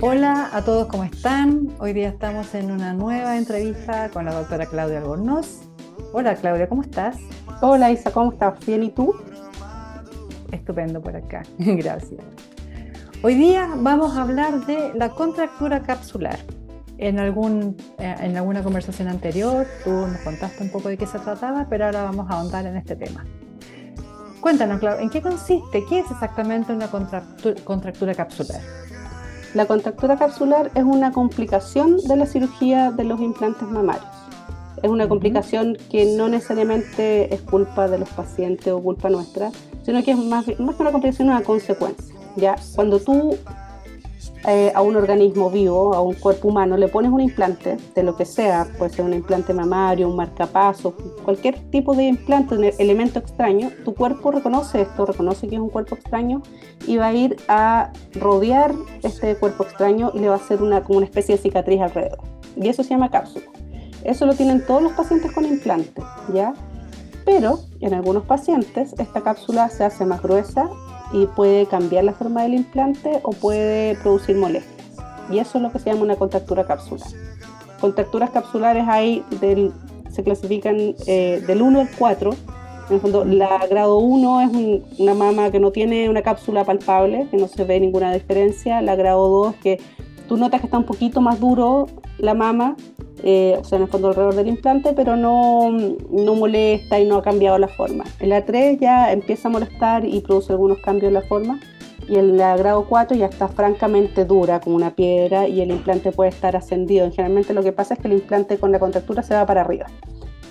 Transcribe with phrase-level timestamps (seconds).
[0.00, 1.74] Hola a todos, ¿cómo están?
[1.80, 5.62] Hoy día estamos en una nueva entrevista con la doctora Claudia Albornoz.
[6.12, 7.16] Hola Claudia, ¿cómo estás?
[7.62, 8.64] Hola Isa, ¿cómo estás?
[8.64, 9.12] ¿Bien y tú?
[10.52, 12.20] Estupendo por acá, gracias.
[13.24, 16.38] Hoy día vamos a hablar de la contractura capsular.
[16.98, 21.18] En, algún, eh, en alguna conversación anterior tú nos contaste un poco de qué se
[21.18, 23.26] trataba, pero ahora vamos a ahondar en este tema.
[24.40, 25.84] Cuéntanos, Claudia, ¿en qué consiste?
[25.88, 28.60] ¿Qué es exactamente una contractura capsular?
[29.54, 34.06] La contractura capsular es una complicación de la cirugía de los implantes mamarios.
[34.82, 39.50] Es una complicación que no necesariamente es culpa de los pacientes o culpa nuestra,
[39.82, 42.14] sino que es más, más que una complicación, una consecuencia.
[42.36, 42.56] ¿ya?
[42.74, 43.36] Cuando tú
[44.46, 48.16] eh, a un organismo vivo, a un cuerpo humano, le pones un implante de lo
[48.16, 53.18] que sea, puede ser un implante mamario, un marcapaso, cualquier tipo de implante, un elemento
[53.18, 56.42] extraño, tu cuerpo reconoce esto, reconoce que es un cuerpo extraño
[56.86, 60.84] y va a ir a rodear este cuerpo extraño y le va a hacer una,
[60.84, 62.20] como una especie de cicatriz alrededor.
[62.56, 63.46] Y eso se llama cápsula.
[64.04, 66.00] Eso lo tienen todos los pacientes con implante,
[66.32, 66.54] ¿ya?
[67.24, 70.70] Pero en algunos pacientes esta cápsula se hace más gruesa
[71.12, 74.78] y puede cambiar la forma del implante o puede producir molestias.
[75.30, 77.08] Y eso es lo que se llama una contractura capsular.
[77.80, 79.24] Contracturas capsulares hay
[80.10, 82.30] se clasifican eh, del 1 al 4.
[82.88, 87.28] En el fondo, la grado 1 es una mama que no tiene una cápsula palpable,
[87.30, 88.80] que no se ve ninguna diferencia.
[88.80, 89.78] La grado 2 que
[90.26, 91.86] tú notas que está un poquito más duro
[92.18, 92.76] la mama,
[93.22, 97.16] eh, o sea, en el fondo alrededor del implante, pero no, no molesta y no
[97.16, 98.04] ha cambiado la forma.
[98.20, 101.60] En la 3 ya empieza a molestar y produce algunos cambios en la forma.
[102.08, 106.10] Y en la grado 4 ya está francamente dura, como una piedra, y el implante
[106.10, 107.10] puede estar ascendido.
[107.10, 109.86] Generalmente lo que pasa es que el implante con la contractura se va para arriba.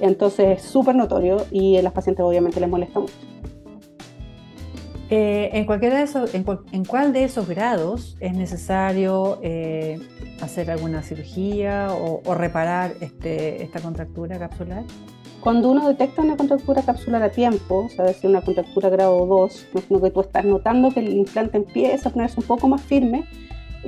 [0.00, 3.33] Entonces es súper notorio y a las pacientes obviamente les molesta mucho.
[5.16, 10.00] Eh, en, cualquiera de esos, en, cuál de esos grados es necesario eh,
[10.40, 14.82] hacer alguna cirugía o, reparar este, esta contractura capsular?
[15.38, 19.66] Cuando uno detecta una contractura capsular a tiempo, o sea, decir una contractura grado 2,
[19.88, 23.24] no que tú estás notando que el implante empieza a ponerse un poco más firme,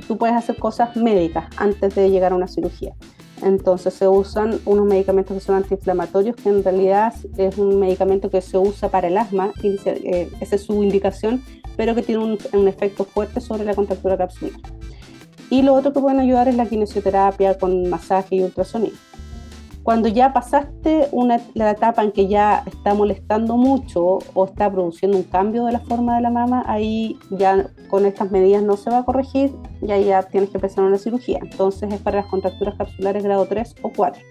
[0.07, 2.95] tú puedes hacer cosas médicas antes de llegar a una cirugía.
[3.43, 8.41] Entonces se usan unos medicamentos que son antiinflamatorios, que en realidad es un medicamento que
[8.41, 11.43] se usa para el asma, y eh, esa es su indicación,
[11.75, 14.59] pero que tiene un, efecto fuerte sobre la contractura capsular.
[15.49, 18.95] Y lo otro que pueden ayudar es la kinesioterapia con masaje y ultrasonido.
[19.87, 25.15] Cuando ya pasaste una, la etapa en que ya está molestando mucho o está produciendo
[25.15, 28.89] un cambio de la forma de la mama, ahí ya con estas medidas no se
[28.89, 31.39] va a corregir y ahí ya tienes que empezar una cirugía.
[31.41, 34.21] Entonces es para las contracturas capsulares grado 3 o 4.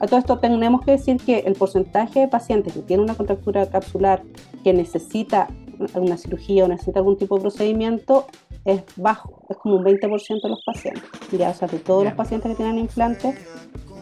[0.00, 3.68] A todo esto tenemos que decir que el porcentaje de pacientes que tienen una contractura
[3.68, 4.22] capsular
[4.62, 5.48] que necesita
[5.96, 8.26] una cirugía o necesita algún tipo de procedimiento
[8.64, 11.04] es bajo, es como un 20% de los pacientes.
[11.30, 13.36] Ya, o sea, de todos los pacientes que tienen implantes,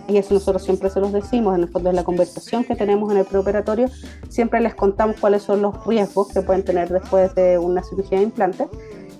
[0.09, 3.11] y eso nosotros siempre se los decimos, en el fondo de la conversación que tenemos
[3.13, 3.89] en el preoperatorio,
[4.29, 8.25] siempre les contamos cuáles son los riesgos que pueden tener después de una cirugía de
[8.25, 8.69] implante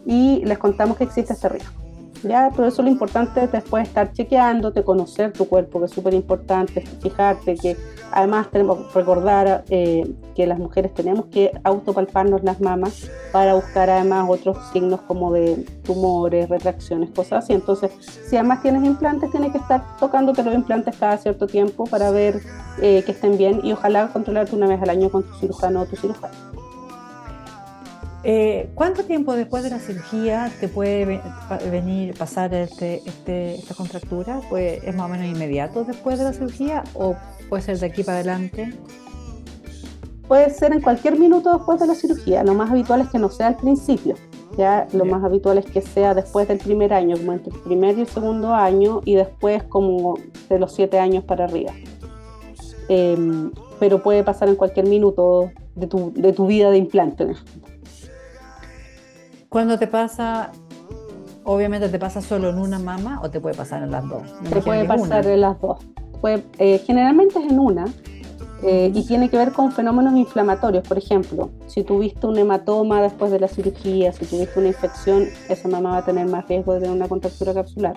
[0.07, 1.82] y les contamos que existe este riesgo.
[2.23, 2.51] ¿Ya?
[2.51, 6.81] Por eso lo importante es después estar chequeándote, conocer tu cuerpo, que es súper importante,
[7.01, 7.77] fijarte que
[8.11, 13.91] además tenemos que recordar eh, que las mujeres tenemos que autopalparnos las mamas para buscar
[13.91, 17.53] además otros signos como de tumores, retracciones, cosas así.
[17.53, 17.91] Entonces,
[18.29, 22.41] si además tienes implantes, tienes que estar tocándote los implantes cada cierto tiempo para ver
[22.81, 25.87] eh, que estén bien y ojalá controlarte una vez al año con tu cirujano o
[25.87, 26.52] tu cirujano.
[28.25, 31.21] Eh, ¿Cuánto tiempo después de la cirugía te puede
[31.71, 34.41] venir pasar este, este, esta contractura?
[34.49, 37.17] Pues, ¿Es más o menos inmediato después de la cirugía o
[37.49, 38.75] puede ser de aquí para adelante?
[40.29, 42.45] Puede ser en cualquier minuto después de la cirugía.
[42.45, 44.15] Lo más habitual es que no sea al principio.
[44.57, 47.99] Ya lo más habitual es que sea después del primer año, como entre el primer
[47.99, 50.15] y el segundo año, y después como
[50.49, 51.73] de los siete años para arriba.
[52.89, 53.51] Em,
[53.81, 57.27] pero puede pasar en cualquier minuto de tu, de tu vida de implante.
[59.53, 60.51] Cuando te pasa,
[61.45, 64.23] obviamente te pasa solo en una mama o te puede pasar en las dos.
[64.49, 65.79] te puede pasar en las dos.
[66.59, 67.85] Eh, generalmente es en una
[68.63, 70.89] eh, y tiene que ver con fenómenos inflamatorios.
[70.89, 75.69] Por ejemplo, si tuviste un hematoma después de la cirugía, si tuviste una infección, esa
[75.69, 77.95] mamá va a tener más riesgo de tener una contractura capsular.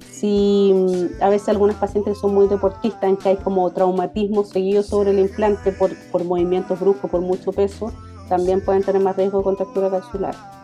[0.00, 4.82] Si mm, a veces algunas pacientes son muy deportistas, en que hay como traumatismo seguido
[4.82, 7.90] sobre el implante por, por movimientos bruscos, por mucho peso,
[8.28, 10.59] también pueden tener más riesgo de contractura capsular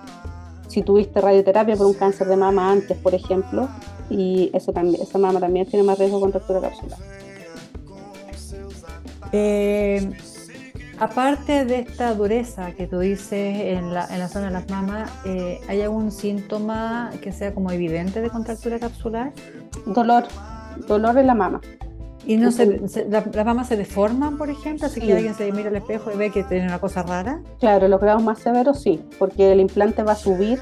[0.68, 3.68] si tuviste radioterapia por un cáncer de mama antes, por ejemplo,
[4.10, 6.98] y eso también, esa mama también tiene más riesgo de contractura capsular.
[9.32, 10.10] Eh,
[10.98, 15.10] Aparte de esta dureza que tú dices en la, en la zona de las mamas,
[15.26, 19.30] eh, ¿hay algún síntoma que sea como evidente de contractura capsular?
[19.84, 20.24] Dolor,
[20.88, 21.60] dolor en la mama.
[22.26, 24.86] ¿Y no se, se la, las mamas se deforman, por ejemplo?
[24.86, 27.40] Así que alguien se mira al espejo y ve que tiene una cosa rara.
[27.60, 30.58] Claro, los grados más severos sí, porque el implante va a subir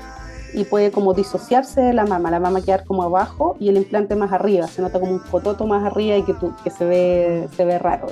[0.52, 4.14] y puede como disociarse de la mama, la mama quedar como abajo y el implante
[4.14, 7.48] más arriba, se nota como un cototo más arriba y que, tú, que se, ve,
[7.56, 8.06] se ve raro.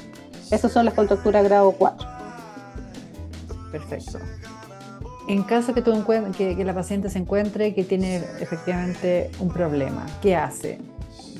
[0.50, 2.08] Esas son las contracturas grado 4.
[3.70, 4.18] Perfecto.
[5.28, 5.92] En caso que, tú
[6.36, 10.80] que, que la paciente se encuentre que tiene efectivamente un problema, ¿qué hace?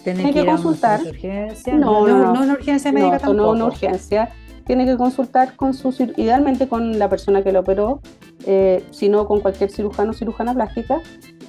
[0.05, 1.01] Tiene que, consultar.
[1.01, 1.75] urgencia?
[1.75, 3.43] No, no, no, no, una urgencia médica no, tampoco.
[3.43, 4.31] No, una urgencia.
[4.67, 8.01] Tiene que consultar con su, idealmente con la persona que lo operó,
[8.47, 11.01] eh, sino con cualquier cirujano o cirujana plástica.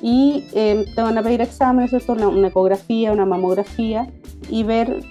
[0.02, 4.08] Y eh, te van a pedir exámenes, esto, una, una ecografía, una mamografía
[4.50, 5.02] y ver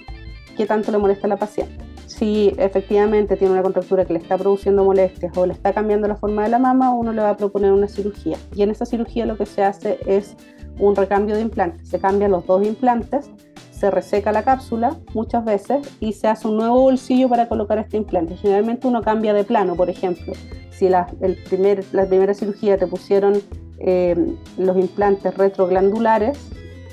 [0.55, 1.83] qué tanto le molesta a la paciente.
[2.05, 6.15] Si efectivamente tiene una contractura que le está produciendo molestias o le está cambiando la
[6.15, 8.37] forma de la mama, uno le va a proponer una cirugía.
[8.55, 10.35] Y en esa cirugía lo que se hace es
[10.79, 11.87] un recambio de implantes.
[11.87, 13.29] Se cambian los dos implantes,
[13.71, 17.97] se reseca la cápsula muchas veces y se hace un nuevo bolsillo para colocar este
[17.97, 18.35] implante.
[18.37, 20.33] Generalmente uno cambia de plano, por ejemplo.
[20.71, 23.41] Si la, el primer, la primera cirugía te pusieron
[23.79, 24.15] eh,
[24.57, 26.39] los implantes retroglandulares,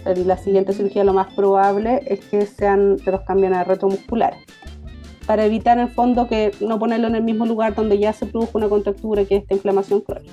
[0.05, 4.41] en la siguiente cirugía lo más probable es que sean, te los cambian a retromusculares
[5.27, 8.27] para evitar en el fondo que no ponerlo en el mismo lugar donde ya se
[8.27, 10.33] produjo una contractura, que es esta inflamación crónica.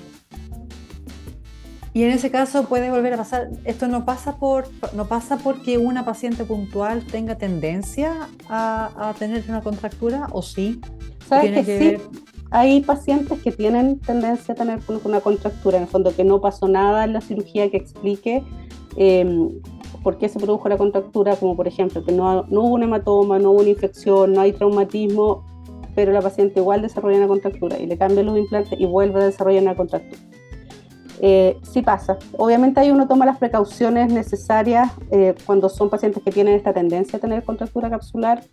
[1.98, 5.78] Y en ese caso puede volver a pasar, esto no pasa por no pasa porque
[5.78, 10.80] una paciente puntual tenga tendencia a, a tener una contractura o sí.
[11.28, 12.20] ¿Sabes que, que sí?
[12.52, 16.68] Hay pacientes que tienen tendencia a tener una contractura, en el fondo que no pasó
[16.68, 18.44] nada en la cirugía que explique
[18.96, 19.48] eh,
[20.04, 23.40] por qué se produjo la contractura, como por ejemplo que no, no hubo un hematoma,
[23.40, 25.44] no hubo una infección, no hay traumatismo,
[25.96, 29.24] pero la paciente igual desarrolla una contractura y le cambian los implantes y vuelve a
[29.24, 30.27] desarrollar una contractura.
[31.20, 32.16] Eh, sí pasa.
[32.36, 37.16] Obviamente ahí uno toma las precauciones necesarias eh, cuando son pacientes que tienen esta tendencia
[37.16, 38.44] a tener contractura capsular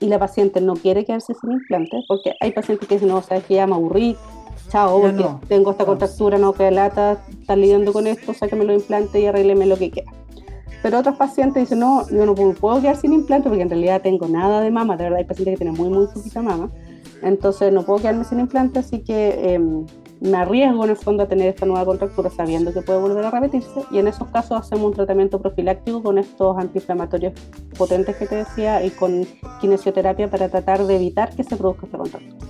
[0.00, 3.44] y la paciente no quiere quedarse sin implante, porque hay pacientes que dicen, no, sabes
[3.44, 4.16] que ya me aburrí,
[4.70, 5.40] chao, porque no.
[5.46, 9.66] tengo esta contractura, no queda lata, están lidiando con esto, sáqueme los implantes y arrégleme
[9.66, 10.10] lo que quiera.
[10.82, 14.26] Pero otros pacientes dicen, no, yo no puedo quedar sin implante porque en realidad tengo
[14.26, 16.70] nada de mama, de verdad hay pacientes que tienen muy, muy poquita mama,
[17.22, 19.54] entonces no puedo quedarme sin implante, así que...
[19.54, 19.84] Eh,
[20.24, 23.30] me arriesgo en el fondo a tener esta nueva contractura sabiendo que puede volver a
[23.30, 27.34] repetirse y en esos casos hacemos un tratamiento profiláctico con estos antiinflamatorios
[27.76, 29.26] potentes que te decía y con
[29.60, 32.48] kinesioterapia para tratar de evitar que se produzca esta contractura.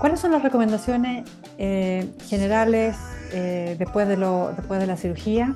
[0.00, 1.28] ¿Cuáles son las recomendaciones
[1.58, 2.96] eh, generales
[3.32, 5.54] eh, después, de lo, después de la cirugía?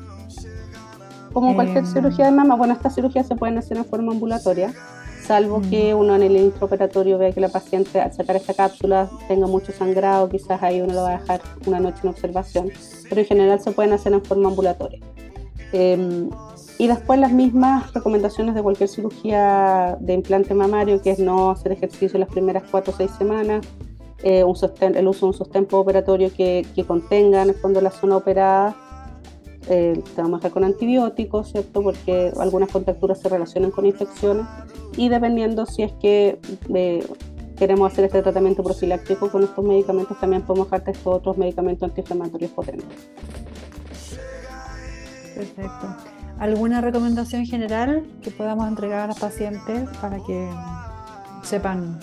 [1.32, 4.74] Como cualquier eh, cirugía de mama, bueno, estas cirugías se pueden hacer en forma ambulatoria
[5.26, 5.70] salvo mm.
[5.70, 9.72] que uno en el intraoperatorio vea que la paciente al sacar esta cápsula tenga mucho
[9.72, 12.70] sangrado, quizás ahí uno lo va a dejar una noche en observación,
[13.08, 15.00] pero en general se pueden hacer en forma ambulatoria.
[15.72, 16.28] Eh,
[16.78, 21.72] y después las mismas recomendaciones de cualquier cirugía de implante mamario, que es no hacer
[21.72, 23.64] ejercicio las primeras cuatro o seis semanas,
[24.22, 27.80] eh, un sostén, el uso de un sostén operatorio que, que contenga en el fondo
[27.80, 28.76] la zona operada,
[29.68, 31.82] eh, trabajar con antibióticos, ¿cierto?
[31.82, 34.46] Porque algunas contracturas se relacionan con infecciones
[34.96, 36.38] y dependiendo si es que
[36.74, 37.06] eh,
[37.56, 42.50] queremos hacer este tratamiento profiláctico con estos medicamentos, también podemos dejarte estos otros medicamentos antiinflamatorios
[42.50, 43.08] potentes.
[45.34, 45.96] Perfecto.
[46.38, 50.48] ¿Alguna recomendación general que podamos entregar a los pacientes para que
[51.42, 52.00] sepan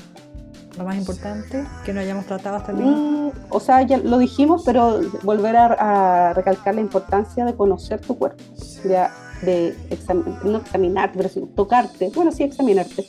[0.79, 4.63] lo más importante que no hayamos tratado hasta el mm, O sea, ya lo dijimos,
[4.65, 8.41] pero volver a, a, recalcar la importancia de conocer tu cuerpo,
[8.85, 9.07] de,
[9.41, 13.05] de exam no examinarte, pero sí, tocarte, bueno, sí, examinarte,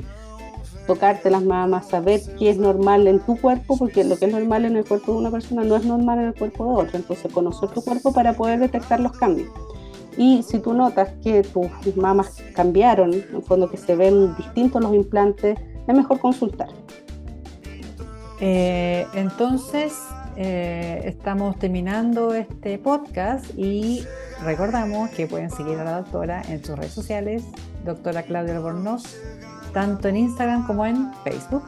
[0.88, 4.64] tocarte las mamas, saber qué es normal en tu cuerpo, porque lo que es normal
[4.64, 7.32] en el cuerpo de una persona no es normal en el cuerpo de otra, entonces
[7.32, 9.48] conocer tu cuerpo para poder detectar los cambios.
[10.16, 14.82] Y si tú notas que tus mamas cambiaron, en el fondo que se ven distintos
[14.82, 16.68] los implantes, es mejor consultar.
[18.40, 19.94] Eh, entonces,
[20.36, 24.06] eh, estamos terminando este podcast y
[24.42, 27.42] recordamos que pueden seguir a la doctora en sus redes sociales,
[27.84, 29.02] doctora Claudia Albornoz,
[29.74, 31.64] tanto en Instagram como en Facebook.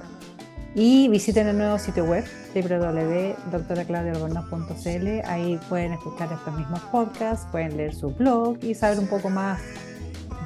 [0.75, 2.25] Y visiten el nuevo sitio web
[2.55, 5.21] www.doctoraclaudialbornoz.cl.
[5.27, 9.61] Ahí pueden escuchar estos mismos podcasts, pueden leer su blog y saber un poco más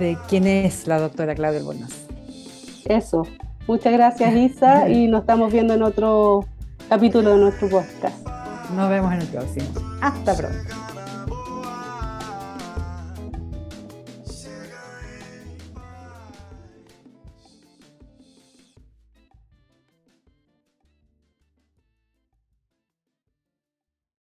[0.01, 2.09] de quién es la doctora Claudia Albornoz.
[2.87, 3.25] Eso,
[3.67, 6.45] Muchas gracias Isa y nos estamos viendo en otro
[6.89, 8.27] capítulo de nuestro podcast.
[8.75, 9.67] Nos vemos en el próximo.
[10.01, 10.86] Hasta pronto.